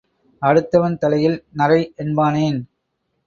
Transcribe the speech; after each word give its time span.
அடுத்தவன் 0.41 0.97
தலையில் 0.97 1.37
நரை 1.51 1.93
என்பானேன்? 1.97 2.59